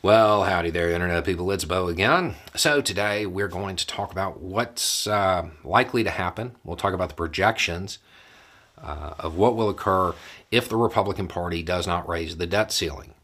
[0.00, 1.50] Well, howdy there, Internet people.
[1.50, 2.36] It's Beau again.
[2.54, 6.54] So, today we're going to talk about what's uh, likely to happen.
[6.62, 7.98] We'll talk about the projections
[8.80, 10.14] uh, of what will occur
[10.52, 13.14] if the Republican Party does not raise the debt ceiling.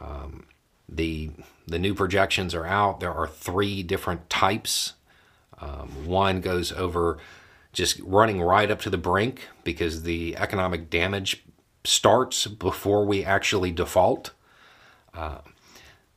[0.00, 0.46] Um,
[0.88, 1.30] the,
[1.66, 3.00] the new projections are out.
[3.00, 4.92] There are three different types.
[5.58, 7.18] Um, one goes over
[7.72, 11.42] just running right up to the brink because the economic damage
[11.82, 14.30] starts before we actually default.
[15.12, 15.38] Uh,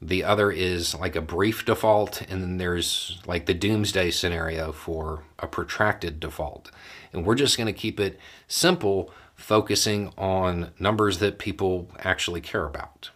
[0.02, 5.24] the other is like a brief default, and then there's like the doomsday scenario for
[5.38, 6.72] a protracted default.
[7.12, 8.18] And we're just going to keep it
[8.48, 13.10] simple, focusing on numbers that people actually care about.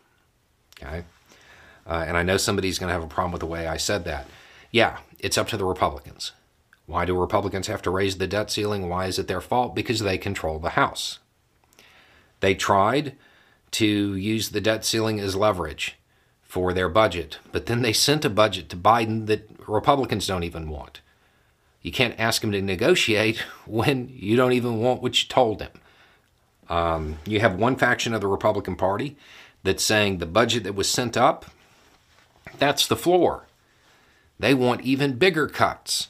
[0.81, 1.03] Okay.
[1.87, 4.03] Uh, and I know somebody's going to have a problem with the way I said
[4.05, 4.27] that.
[4.71, 6.33] Yeah, it's up to the Republicans.
[6.85, 8.89] Why do Republicans have to raise the debt ceiling?
[8.89, 9.73] Why is it their fault?
[9.73, 11.19] Because they control the House.
[12.41, 13.15] They tried
[13.71, 15.97] to use the debt ceiling as leverage
[16.53, 17.39] for their budget.
[17.51, 21.01] But then they sent a budget to Biden that Republicans don't even want.
[21.81, 25.71] You can't ask him to negotiate when you don't even want what you told him.
[26.69, 29.17] Um, you have one faction of the Republican Party
[29.63, 31.47] that's saying the budget that was sent up,
[32.59, 33.47] that's the floor.
[34.37, 36.09] They want even bigger cuts.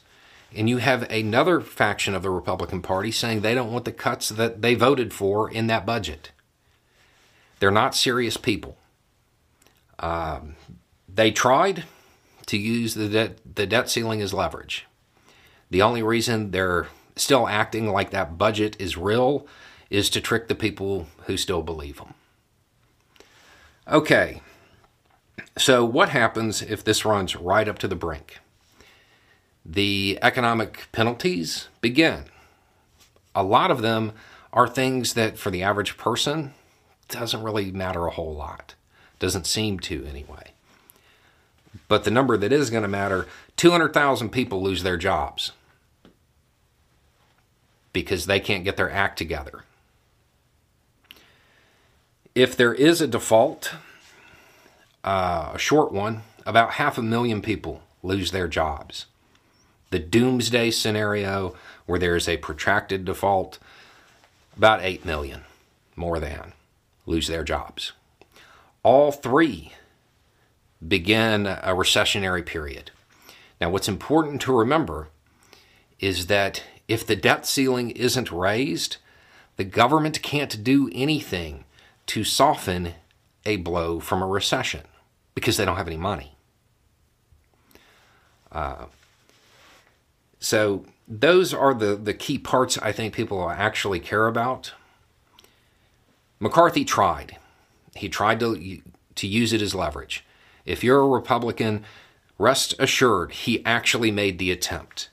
[0.54, 4.28] And you have another faction of the Republican Party saying they don't want the cuts
[4.28, 6.32] that they voted for in that budget.
[7.60, 8.76] They're not serious people.
[9.98, 10.56] Um,
[11.08, 11.84] they tried
[12.46, 14.86] to use the debt, the debt ceiling as leverage.
[15.70, 19.46] The only reason they're still acting like that budget is real
[19.90, 22.14] is to trick the people who still believe them.
[23.86, 24.40] Okay,
[25.56, 28.38] so what happens if this runs right up to the brink?
[29.64, 32.24] The economic penalties begin.
[33.34, 34.12] A lot of them
[34.52, 36.54] are things that for the average person
[37.08, 38.74] doesn't really matter a whole lot.
[39.24, 40.52] Doesn't seem to, anyway.
[41.88, 45.52] But the number that is going to matter 200,000 people lose their jobs
[47.94, 49.64] because they can't get their act together.
[52.34, 53.72] If there is a default,
[55.02, 59.06] uh, a short one, about half a million people lose their jobs.
[59.88, 63.58] The doomsday scenario, where there is a protracted default,
[64.54, 65.44] about 8 million,
[65.96, 66.52] more than,
[67.06, 67.92] lose their jobs
[68.84, 69.72] all three
[70.86, 72.92] begin a recessionary period.
[73.60, 75.08] Now, what's important to remember
[75.98, 78.98] is that if the debt ceiling isn't raised,
[79.56, 81.64] the government can't do anything
[82.06, 82.94] to soften
[83.46, 84.82] a blow from a recession
[85.34, 86.36] because they don't have any money.
[88.52, 88.86] Uh,
[90.38, 94.72] so, those are the, the key parts I think people actually care about.
[96.38, 97.38] McCarthy tried.
[97.94, 98.80] He tried to
[99.14, 100.24] to use it as leverage.
[100.64, 101.84] If you're a Republican,
[102.38, 105.10] rest assured he actually made the attempt.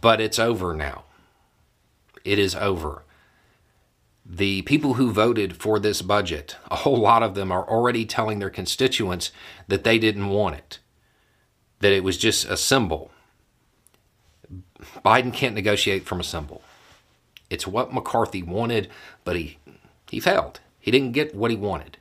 [0.00, 1.04] But it's over now.
[2.24, 3.02] It is over.
[4.24, 8.38] The people who voted for this budget, a whole lot of them are already telling
[8.38, 9.32] their constituents
[9.68, 10.78] that they didn't want it,
[11.80, 13.10] that it was just a symbol.
[15.04, 16.62] Biden can't negotiate from a symbol.
[17.48, 18.88] It's what McCarthy wanted,
[19.24, 19.58] but he,
[20.10, 20.60] he failed.
[20.80, 21.98] He didn't get what he wanted.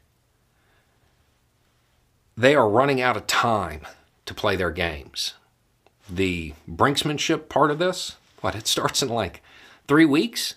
[2.36, 3.82] They are running out of time
[4.26, 5.34] to play their games.
[6.10, 9.42] The brinksmanship part of this, what, it starts in like
[9.88, 10.56] three weeks?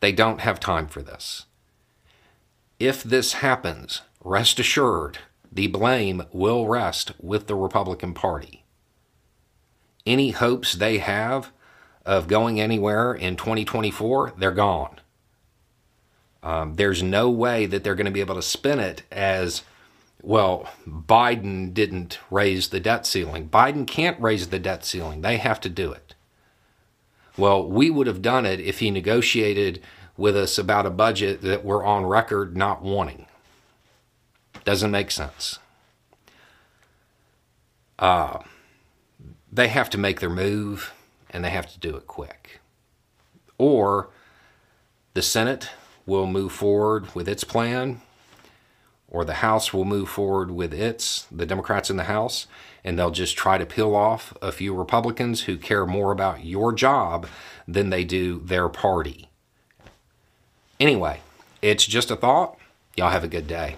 [0.00, 1.46] They don't have time for this.
[2.78, 5.18] If this happens, rest assured,
[5.50, 8.64] the blame will rest with the Republican Party.
[10.06, 11.50] Any hopes they have
[12.06, 15.00] of going anywhere in 2024, they're gone.
[16.42, 19.62] Um, there's no way that they're going to be able to spin it as
[20.22, 23.48] well, Biden didn't raise the debt ceiling.
[23.48, 26.14] Biden can't raise the debt ceiling, they have to do it.
[27.36, 29.80] Well, we would have done it if he negotiated
[30.16, 33.26] with us about a budget that we're on record not wanting.
[34.64, 35.60] Doesn't make sense.
[37.96, 38.40] Uh,
[39.52, 40.92] they have to make their move
[41.30, 42.60] and they have to do it quick.
[43.56, 44.08] Or
[45.14, 45.70] the Senate
[46.08, 48.00] will move forward with its plan,
[49.10, 52.46] or the House will move forward with its, the Democrats in the House,
[52.82, 56.72] and they'll just try to peel off a few Republicans who care more about your
[56.72, 57.26] job
[57.66, 59.28] than they do their party.
[60.80, 61.20] Anyway,
[61.60, 62.56] it's just a thought.
[62.96, 63.76] Y'all have a good day.